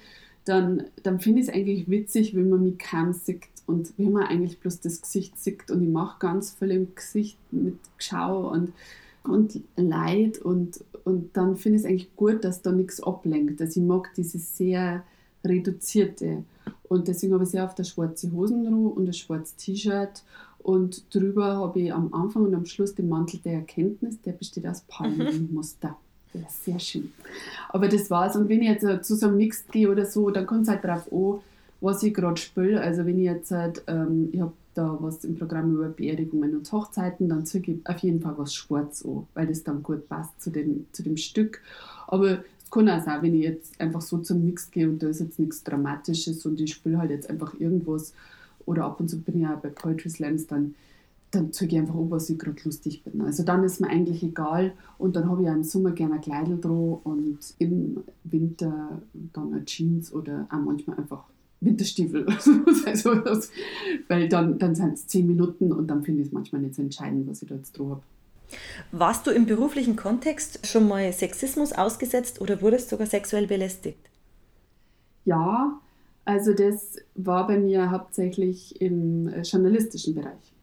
[0.46, 4.24] dann, dann finde ich es eigentlich witzig, wenn man mich kaum sieht und wenn man
[4.24, 8.74] eigentlich bloß das Gesicht sieht und ich mache ganz viel im Gesicht mit Schau und
[9.24, 13.62] und Leid und, und dann finde ich es eigentlich gut, dass da nichts ablenkt.
[13.62, 15.04] Also ich mag dieses sehr
[15.44, 16.44] reduzierte
[16.84, 20.24] und deswegen habe ich sehr auf der schwarze Hosenruhe und das schwarze T-Shirt
[20.60, 24.68] und drüber habe ich am Anfang und am Schluss den Mantel der Erkenntnis, der besteht
[24.68, 25.90] aus Palmenmuster.
[26.34, 26.42] Mhm.
[26.42, 27.12] Ja, sehr schön.
[27.70, 28.36] Aber das war's.
[28.36, 30.84] Und wenn ich jetzt zu so einem Mixed gehe oder so, dann kommt es halt
[30.84, 31.40] darauf an,
[31.82, 32.80] was ich gerade spiele.
[32.82, 36.72] Also wenn ich jetzt halt, ähm, ich habe da was im Programm über Beerdigungen und
[36.72, 40.42] Hochzeiten, dann ziehe ich auf jeden Fall was schwarz an, weil das dann gut passt
[40.42, 41.62] zu dem, zu dem Stück.
[42.08, 45.10] Aber es kann auch sein, wenn ich jetzt einfach so zum Mix gehe und da
[45.10, 48.14] ist jetzt nichts Dramatisches und ich spiele halt jetzt einfach irgendwas
[48.66, 50.76] oder ab und zu bin ich auch bei Poetry Slams, dann,
[51.32, 53.22] dann zeige ich einfach an, was ich gerade lustig bin.
[53.22, 56.22] Also dann ist mir eigentlich egal und dann habe ich auch im Sommer gerne ein
[56.22, 59.02] Kleidel dran und im Winter
[59.34, 61.26] dann eine Jeans oder auch manchmal einfach
[61.62, 62.26] Winterstiefel.
[62.86, 63.12] also,
[64.08, 66.82] weil dann, dann sind es zehn Minuten und dann finde ich es manchmal nicht so
[66.82, 68.02] entscheidend, was ich da jetzt drauf habe.
[68.92, 74.00] Warst du im beruflichen Kontext schon mal Sexismus ausgesetzt oder wurdest sogar sexuell belästigt?
[75.26, 75.80] Ja,
[76.26, 80.54] also das war bei mir hauptsächlich im äh, journalistischen Bereich.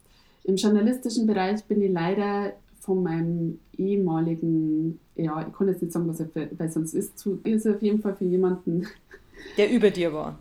[0.45, 6.09] Im journalistischen Bereich bin ich leider von meinem ehemaligen, ja, ich kann jetzt nicht sagen,
[6.09, 8.87] was er weil sonst ist, zu, ist auf jeden Fall für jemanden.
[9.59, 10.39] Der über dir war.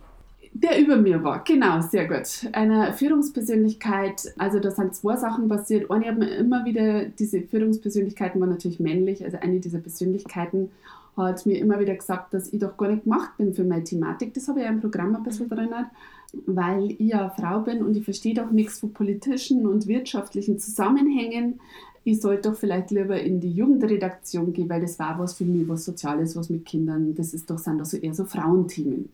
[0.58, 2.50] Der über mir war, genau, sehr gut.
[2.54, 5.92] Eine Führungspersönlichkeit, also da sind zwei Sachen passiert.
[5.92, 10.70] Eine hat mir immer wieder, diese Führungspersönlichkeiten waren natürlich männlich, also eine dieser Persönlichkeiten
[11.18, 14.34] hat mir immer wieder gesagt, dass ich doch gar nicht gemacht bin für meine Thematik.
[14.34, 15.72] Das habe ich ja im Programm ein bisschen drin,
[16.46, 21.60] weil ich ja Frau bin und ich verstehe doch nichts von politischen und wirtschaftlichen Zusammenhängen.
[22.06, 25.68] Ich sollte doch vielleicht lieber in die Jugendredaktion gehen, weil das war was für mich,
[25.68, 29.10] was Soziales, was mit Kindern, das ist doch, sind doch so eher so Frauenthemen.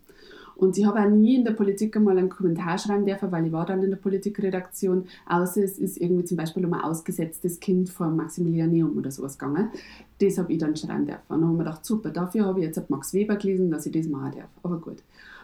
[0.61, 3.51] Und ich habe auch nie in der Politik einmal einen Kommentar schreiben dürfen, weil ich
[3.51, 7.89] war dann in der Politikredaktion, außer es ist irgendwie zum Beispiel um ein ausgesetztes Kind
[7.89, 9.71] vor Maximilianeum oder sowas gegangen.
[10.19, 11.21] Das habe ich dann schreiben dürfen.
[11.29, 13.87] Und dann habe ich mir gedacht, super, dafür habe ich jetzt Max Weber gelesen, dass
[13.87, 14.49] ich das machen darf.
[14.61, 14.97] Aber gut.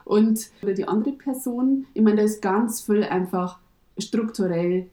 [0.05, 3.57] Und die andere Person, ich meine, da ist ganz viel einfach
[3.97, 4.85] strukturell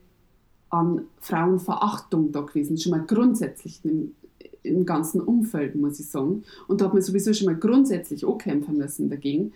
[0.71, 4.15] an Frauenverachtung da gewesen, schon mal grundsätzlich im,
[4.63, 6.45] im ganzen Umfeld, muss ich sagen.
[6.67, 9.53] Und da hat man sowieso schon mal grundsätzlich auch kämpfen müssen dagegen.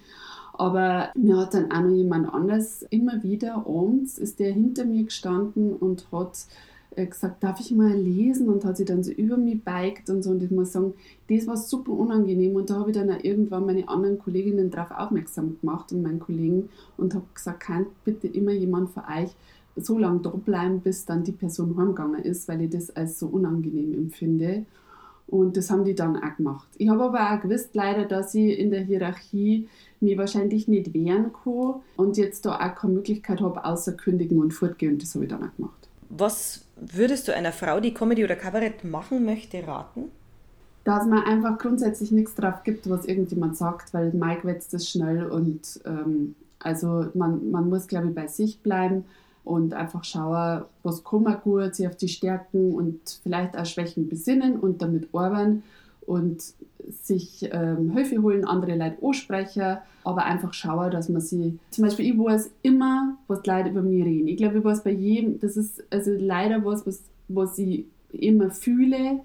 [0.59, 5.05] Aber mir hat dann auch noch jemand anders, immer wieder abends ist der hinter mir
[5.05, 6.47] gestanden und hat
[6.97, 10.21] äh, gesagt, darf ich mal lesen und hat sich dann so über mich beigt und
[10.21, 10.95] so und ich muss sagen,
[11.29, 14.91] das war super unangenehm und da habe ich dann auch irgendwann meine anderen Kolleginnen darauf
[14.91, 16.67] aufmerksam gemacht und meinen Kollegen
[16.97, 19.31] und habe gesagt, kann bitte immer jemand von euch
[19.77, 23.27] so lange da bleiben, bis dann die Person heimgegangen ist, weil ich das als so
[23.27, 24.65] unangenehm empfinde.
[25.29, 26.67] Und das haben die dann auch gemacht.
[26.77, 29.67] Ich habe aber auch gewusst leider, dass ich in der Hierarchie
[30.01, 34.53] mich wahrscheinlich nicht wehren kann und jetzt da auch keine Möglichkeit habe, außer kündigen und
[34.53, 34.93] fortgehen.
[34.93, 35.89] Und das habe ich dann auch gemacht.
[36.09, 40.05] Was würdest du einer Frau, die Comedy oder Kabarett machen möchte, raten?
[40.83, 45.25] Dass man einfach grundsätzlich nichts drauf gibt, was irgendjemand sagt, weil Mike wetzt das schnell
[45.25, 49.05] und ähm, also man, man muss, glaube ich, bei sich bleiben
[49.43, 54.09] und einfach schauen, was kann man gut, sich auf die Stärken und vielleicht auch Schwächen
[54.09, 55.63] besinnen und damit arbeiten
[56.09, 56.41] und
[57.03, 62.07] sich ähm, Hilfe holen, andere Leute ansprechen, aber einfach schauen, dass man sie, zum Beispiel
[62.07, 64.27] ich weiß immer, was die Leute über mich reden.
[64.27, 68.49] Ich glaube, ich weiß bei jedem, das ist also leider was, was, was ich immer
[68.49, 69.19] fühle,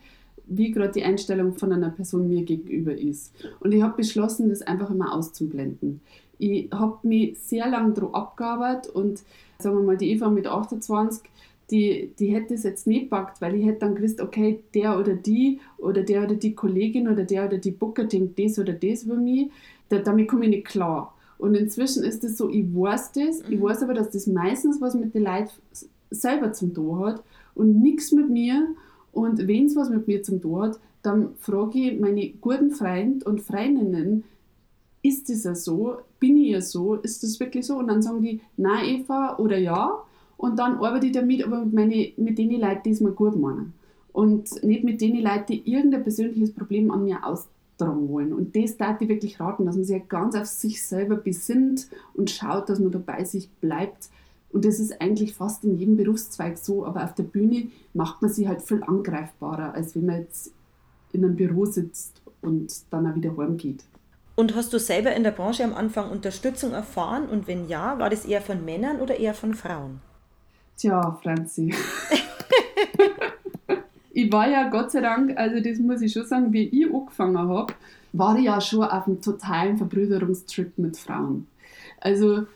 [0.45, 3.33] wie gerade die Einstellung von einer Person mir gegenüber ist.
[3.61, 6.03] Und ich habe beschlossen, das einfach immer auszublenden.
[6.39, 9.23] Ich habe mich sehr lange darauf abgearbeitet und
[9.59, 11.23] sagen wir mal, die Eva mit 28,
[11.71, 15.15] die, die hätte es jetzt nicht gepackt, weil ich hätte dann gewusst, okay, der oder
[15.15, 19.05] die oder der oder die Kollegin oder der oder die Booker denkt das oder das
[19.05, 19.51] über mich,
[19.89, 21.15] da, damit komme ich nicht klar.
[21.39, 23.63] Und inzwischen ist es so, ich weiß das, ich mhm.
[23.63, 25.51] weiß aber, dass das meistens was mit den Leuten
[26.11, 27.23] selber zum tun hat
[27.55, 28.69] und nichts mit mir.
[29.13, 33.25] Und wenn es was mit mir zum tun hat, dann frage ich meine guten Freunde
[33.27, 34.25] und Freundinnen,
[35.03, 35.99] ist das ja so?
[36.19, 36.95] Bin ich ja so?
[36.95, 37.77] Ist das wirklich so?
[37.77, 40.03] Und dann sagen die, nein, Eva oder ja.
[40.45, 43.35] Und dann arbeite ich damit, aber mit, meine, mit den Leuten, die es mir gut
[43.35, 43.73] meinen.
[44.13, 48.35] Und nicht mit den Leuten, die irgendein persönliches Problem an mir austragen wollen.
[48.35, 52.29] Und das darf ich wirklich raten, dass man sich ganz auf sich selber besinnt und
[52.29, 54.11] schaut, dass man da bei sich bleibt.
[54.53, 58.31] Und das ist eigentlich fast in jedem Berufszweig so, aber auf der Bühne macht man
[58.31, 60.53] sich halt viel angreifbarer, als wenn man jetzt
[61.15, 63.83] in einem Büro sitzt und dann auch wieder heimgeht.
[64.37, 67.31] Und hast du selber in der Branche am Anfang Unterstützung erfahren?
[67.31, 70.03] Und wenn ja, war das eher von Männern oder eher von Frauen?
[70.77, 71.75] Tja, Franzi.
[74.13, 77.39] ich war ja Gott sei Dank, also das muss ich schon sagen, wie ich angefangen
[77.39, 77.73] habe,
[78.13, 81.47] war ich ja schon auf einem totalen Verbrüderungstrip mit Frauen.
[82.01, 82.47] Also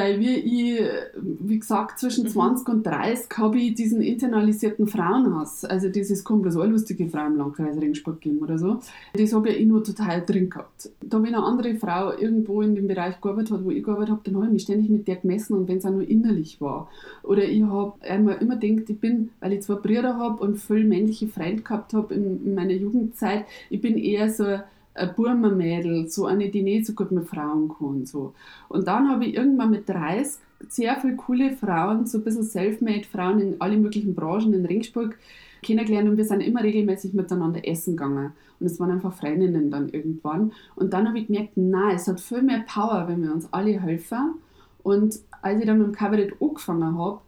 [0.00, 0.80] weil wir, ich,
[1.22, 2.74] wie gesagt, zwischen 20 mhm.
[2.74, 7.76] und 30 habe ich diesen internalisierten Frauenhass, also dieses kommt bloß lustige Frau im Landkreis
[7.76, 8.80] Ringsport geben oder so,
[9.12, 10.90] das habe ich nur total drin gehabt.
[11.02, 14.20] Da wenn eine andere Frau irgendwo in dem Bereich gearbeitet hat, wo ich gearbeitet habe,
[14.24, 16.88] dann habe ich mich ständig mit der gemessen und wenn es auch nur innerlich war.
[17.22, 20.84] Oder ich habe einmal immer gedacht, ich bin, weil ich zwei Brüder habe und viele
[20.84, 24.60] männliche Freunde gehabt habe in, in meiner Jugendzeit, ich bin eher so
[24.94, 28.06] ein Burma-Mädel, so eine, die nicht so gut mit Frauen kann.
[28.06, 28.34] So.
[28.68, 33.40] Und dann habe ich irgendwann mit 30 sehr viele coole Frauen, so ein bisschen Selfmade-Frauen
[33.40, 35.16] in alle möglichen Branchen in Ringsburg
[35.62, 38.32] kennengelernt und wir sind immer regelmäßig miteinander essen gegangen.
[38.58, 40.52] Und es waren einfach Freundinnen dann irgendwann.
[40.76, 43.80] Und dann habe ich gemerkt, nein, es hat viel mehr Power, wenn wir uns alle
[43.80, 44.34] helfen.
[44.82, 47.20] Und als ich dann mit dem Kabarett angefangen habe,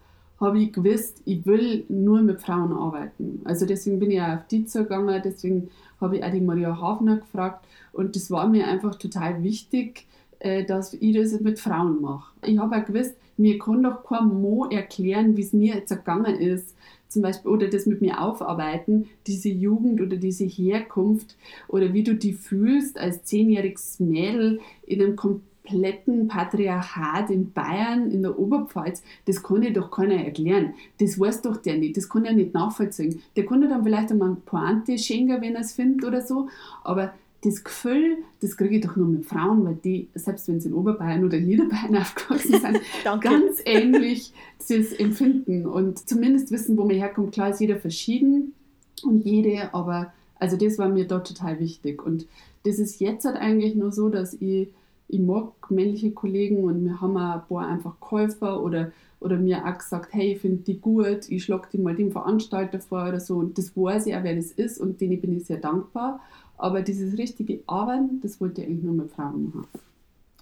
[0.42, 3.40] habe ich gewusst, ich will nur mit Frauen arbeiten.
[3.44, 7.16] Also deswegen bin ich auch auf die zugegangen, deswegen habe ich auch die Maria Hafner
[7.16, 10.06] gefragt und das war mir einfach total wichtig,
[10.40, 12.32] äh, dass ich das mit Frauen mache.
[12.44, 16.36] Ich habe auch gewusst, mir kann doch kein Mo erklären, wie es mir jetzt ergangen
[16.36, 16.74] ist,
[17.08, 21.36] zum Beispiel, oder das mit mir aufarbeiten, diese Jugend oder diese Herkunft
[21.68, 25.16] oder wie du die fühlst als zehnjähriges Mädel in einem
[25.64, 30.74] kompletten Patriarchat in Bayern, in der Oberpfalz, das kann dir doch keiner erklären.
[30.98, 33.22] Das weiß doch der nicht, das kann er nicht nachvollziehen.
[33.36, 36.48] Der kann dann vielleicht einmal eine Pointe schenken, wenn er es findet oder so,
[36.84, 37.12] aber
[37.44, 40.74] das Gefühl, das kriege ich doch nur mit Frauen, weil die, selbst wenn sie in
[40.74, 42.80] Oberbayern oder Niederbayern aufgewachsen sind,
[43.20, 47.32] ganz ähnlich das empfinden und zumindest wissen, wo man herkommt.
[47.32, 48.54] Klar ist jeder verschieden
[49.02, 52.04] und jede, aber Also das war mir da total wichtig.
[52.04, 52.26] Und
[52.64, 54.68] das ist jetzt halt eigentlich nur so, dass ich,
[55.12, 59.64] ich mag männliche Kollegen und wir haben auch ein paar einfach Käufer oder, oder mir
[59.66, 63.20] auch gesagt, hey, ich finde die gut, ich schlage die mal dem Veranstalter vor oder
[63.20, 63.36] so.
[63.36, 66.20] Und das weiß ich auch, wer das ist und denen bin ich sehr dankbar.
[66.56, 69.66] Aber dieses richtige Arbeiten, das wollte ich eigentlich nur mit Frauen machen.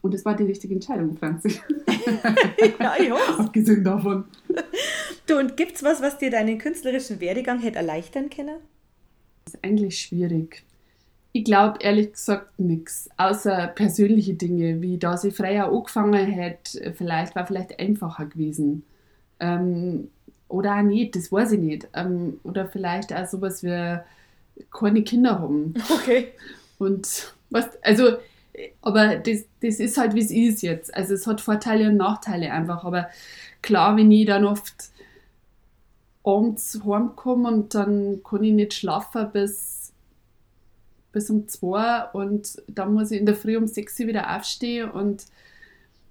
[0.02, 1.48] Und das war die richtige Entscheidung, Franzi.
[2.78, 3.42] ja, ich hoffe.
[3.42, 4.24] Abgesehen davon.
[5.26, 8.56] Du, und gibt es was, was dir deinen künstlerischen Werdegang hätte erleichtern können?
[9.44, 10.62] Das ist eigentlich schwierig.
[11.32, 17.36] Ich glaube ehrlich gesagt nichts, außer persönliche Dinge, wie da sie freier angefangen hätte, vielleicht
[17.36, 18.82] war vielleicht einfacher gewesen.
[19.38, 20.08] Ähm,
[20.48, 21.88] oder auch nicht, das weiß ich nicht.
[21.94, 23.98] Ähm, oder vielleicht auch sowas wie
[24.72, 25.74] keine Kinder haben.
[25.90, 26.32] Okay.
[26.78, 28.16] Und was, also,
[28.80, 30.94] aber das, das ist halt, wie es ist jetzt.
[30.94, 32.84] Also es hat Vorteile und Nachteile einfach.
[32.84, 33.08] Aber
[33.62, 34.90] klar, wenn ich dann oft
[36.24, 39.79] abends heimkomme und dann kann ich nicht schlafen bis,
[41.12, 45.26] bis um zwei und dann muss ich in der Früh um sechs wieder aufstehen und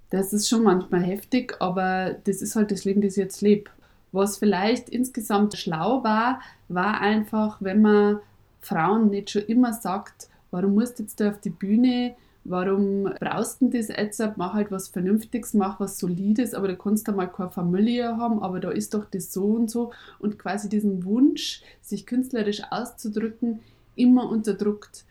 [0.10, 3.70] das ist schon manchmal heftig, aber das ist halt das Leben, das ich jetzt lebe.
[4.12, 8.20] Was vielleicht insgesamt schlau war, war einfach, wenn man
[8.60, 13.62] Frauen nicht schon immer sagt, warum musst du jetzt da auf die Bühne, warum brauchst
[13.62, 14.22] du das jetzt?
[14.36, 18.42] Mach halt was Vernünftiges, mach was Solides, aber du kannst da mal keine Familie haben,
[18.42, 19.92] aber da ist doch das so und so.
[20.18, 23.60] Und quasi diesen Wunsch, sich künstlerisch auszudrücken,
[24.00, 25.06] immer unterdrückt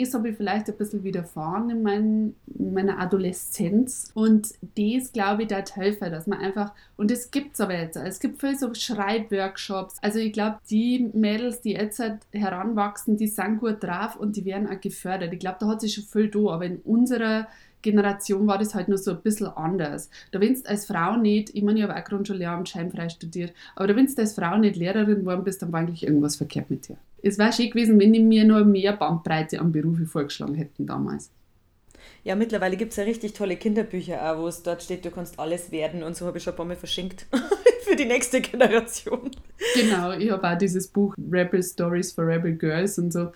[0.00, 4.10] das habe ich vielleicht ein bisschen widerfahren in, mein, in meiner Adoleszenz.
[4.14, 7.96] Und das, glaube ich, da helfen, dass man einfach, und das gibt es aber jetzt,
[7.96, 9.96] es gibt viele so Schreibworkshops.
[10.00, 14.44] Also ich glaube, die Mädels, die jetzt halt heranwachsen, die sind gut drauf und die
[14.44, 15.32] werden auch gefördert.
[15.32, 17.48] Ich glaube, da hat sich schon viel da, aber in unserer
[17.82, 20.08] Generation war das halt nur so ein bisschen anders.
[20.30, 23.88] Da wenn du als Frau nicht, ich meine, ich habe auch Grundschullehramt scheinfrei studiert, aber
[23.88, 26.88] da wenn du als Frau nicht Lehrerin geworden bist, dann war eigentlich irgendwas verkehrt mit
[26.88, 26.96] dir.
[27.22, 31.30] Es wäre schön gewesen, wenn die mir noch mehr Bandbreite an Berufe vorgeschlagen hätten damals.
[32.24, 35.70] Ja, mittlerweile gibt es ja richtig tolle Kinderbücher wo es dort steht, du kannst alles
[35.70, 37.26] werden und so habe ich schon ein paar Mal verschenkt
[37.92, 39.30] für die nächste Generation.
[39.74, 43.32] Genau, ich habe auch dieses Buch Rebel Stories for Rebel Girls und so.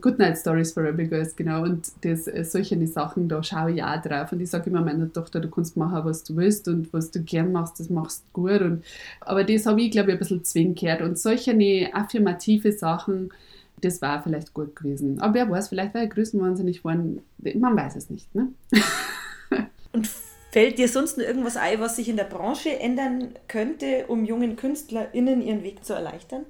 [0.00, 1.62] Goodnight Stories for Rebel Girls, genau.
[1.62, 4.32] Und das, äh, solche Sachen, da schaue ich auch drauf.
[4.32, 7.22] Und ich sage immer meiner Tochter, du kannst machen, was du willst und was du
[7.22, 8.60] gern machst, das machst du gut.
[8.62, 8.84] Und,
[9.20, 11.54] aber das habe ich, glaube ich, ein bisschen zwingend Und solche
[11.92, 13.32] affirmative Sachen,
[13.80, 15.20] das war vielleicht gut gewesen.
[15.20, 17.20] Aber wer weiß, vielleicht war er größenwahnsinnig geworden.
[17.38, 18.34] Man weiß es nicht.
[18.34, 18.48] Ne?
[19.92, 20.10] Und
[20.50, 24.56] fällt dir sonst noch irgendwas ein, was sich in der Branche ändern könnte, um jungen
[24.56, 26.46] KünstlerInnen ihren Weg zu erleichtern?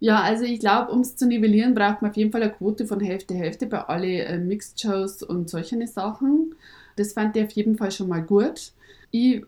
[0.00, 2.86] Ja, also ich glaube, um es zu nivellieren, braucht man auf jeden Fall eine Quote
[2.86, 6.54] von Hälfte, Hälfte bei allen äh, Mixed-Shows und solchen Sachen.
[6.96, 8.72] Das fand ich auf jeden Fall schon mal gut.
[9.10, 9.42] Ich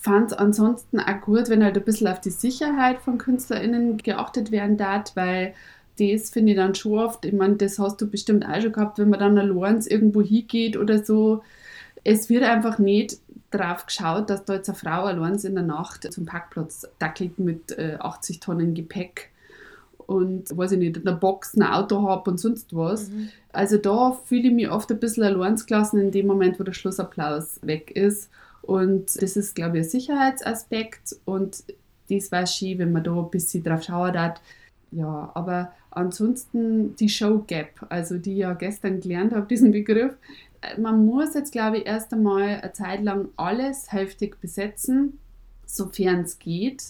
[0.00, 4.52] fand es ansonsten auch gut, wenn halt ein bisschen auf die Sicherheit von KünstlerInnen geachtet
[4.52, 5.54] werden darf, weil
[5.98, 8.98] das finde ich dann schon oft, ich meine, das hast du bestimmt auch schon gehabt,
[8.98, 11.42] wenn man dann allein irgendwo hingeht oder so.
[12.04, 13.18] Es wird einfach nicht
[13.50, 17.72] drauf geschaut, dass da jetzt eine Frau allein in der Nacht zum Parkplatz dackelt mit
[17.78, 19.30] äh, 80 Tonnen Gepäck
[20.06, 23.08] und, weiß ich nicht, eine Box, ein Auto habe und sonst was.
[23.08, 23.30] Mhm.
[23.52, 26.72] Also da fühle ich mich oft ein bisschen allein gelassen in dem Moment, wo der
[26.72, 28.30] Schlussapplaus weg ist.
[28.62, 31.64] Und das ist, glaube ich, ein Sicherheitsaspekt und
[32.10, 34.40] das war schön, wenn man da ein bisschen drauf schaut hat.
[34.90, 40.14] Ja, aber ansonsten die Show Gap, also die ich ja gestern gelernt habe, diesen Begriff.
[40.78, 45.18] Man muss jetzt, glaube ich, erst einmal eine Zeit lang alles hälftig besetzen,
[45.66, 46.84] sofern es geht.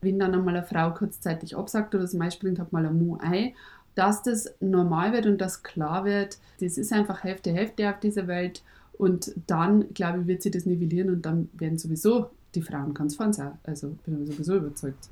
[0.00, 3.54] Wenn dann einmal eine Frau kurzzeitig absagt oder zum Beispiel hat mal ein Mu ein,
[3.94, 8.26] dass das normal wird und dass klar wird, das ist einfach Hälfte, Hälfte auf dieser
[8.26, 8.62] Welt.
[8.92, 13.16] Und dann, glaube ich, wird sie das nivellieren und dann werden sowieso die Frauen ganz
[13.16, 13.52] vorn sein.
[13.64, 15.08] Also bin ich sowieso überzeugt.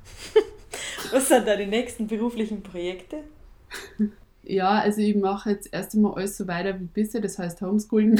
[1.11, 3.17] Was sind da die nächsten beruflichen Projekte?
[4.47, 8.19] Ja, also ich mache jetzt erst einmal alles so weiter wie bisher, das heißt Homeschooling.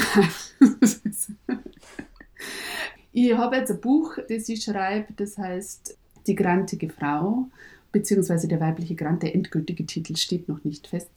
[3.12, 7.48] ich habe jetzt ein Buch, das ich schreibe, das heißt Die grantige Frau,
[7.92, 11.08] beziehungsweise der weibliche Grant, der endgültige Titel steht noch nicht fest.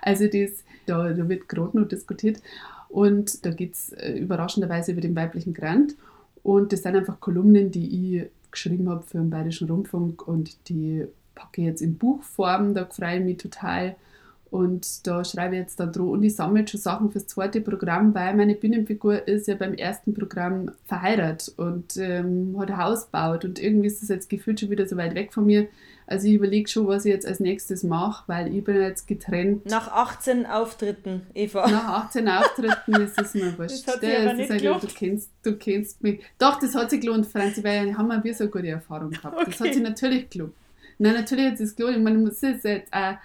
[0.00, 2.40] Also das, da, da wird gerade noch diskutiert
[2.88, 5.96] und da geht es äh, überraschenderweise über den weiblichen Grant
[6.44, 11.06] und das sind einfach Kolumnen, die ich geschrieben habe für den Bayerischen Rundfunk und die
[11.34, 13.96] packe ich jetzt in Buchform, da freue ich mich total.
[14.54, 17.60] Und da schreibe ich jetzt dann dran und ich sammle jetzt schon Sachen fürs zweite
[17.60, 23.06] Programm, weil meine Bühnenfigur ist ja beim ersten Programm verheiratet und ähm, hat ein Haus
[23.06, 25.66] gebaut und irgendwie ist das jetzt gefühlt schon wieder so weit weg von mir.
[26.06, 29.66] Also ich überlege schon, was ich jetzt als nächstes mache, weil ich bin jetzt getrennt.
[29.66, 31.68] Nach 18 Auftritten, Eva.
[31.68, 33.88] Nach 18 Auftritten ist es mir wurscht.
[33.88, 36.22] Das hat sich aber nicht halt, du, kennst, du kennst mich.
[36.38, 39.36] Doch, das hat sich gelohnt, Franzi, weil haben wir so eine gute Erfahrung gehabt.
[39.36, 39.50] Okay.
[39.50, 40.52] Das hat sich natürlich gelohnt.
[40.98, 42.04] Nein, natürlich hat es gelohnt.
[42.04, 43.16] Man muss es jetzt auch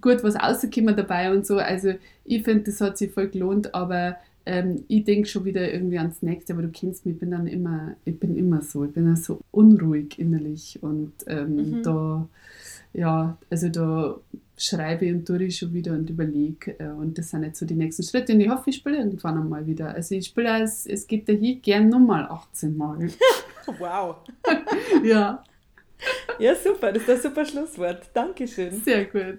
[0.00, 1.58] gut was rausgekommen dabei und so.
[1.58, 4.16] Also ich finde, das hat sich voll gelohnt, aber
[4.46, 7.48] ähm, ich denke schon wieder irgendwie ans nächste, aber du kennst mich, ich bin dann
[7.48, 11.82] immer, ich bin immer so, ich bin dann so unruhig innerlich und ähm, mhm.
[11.82, 12.28] da,
[12.92, 14.16] ja, also da
[14.56, 17.66] schreibe ich und tue ich schon wieder und überlege äh, und das sind jetzt so
[17.66, 19.94] die nächsten Schritte und ich hoffe, ich spiele irgendwann einmal wieder.
[19.94, 23.08] Also ich spiele, es, es geht dahin gern nochmal 18 Mal.
[23.78, 24.16] wow.
[25.04, 25.42] ja.
[26.38, 28.10] Ja, super, das ist ein super Schlusswort.
[28.14, 28.80] Dankeschön.
[28.82, 29.38] Sehr gut.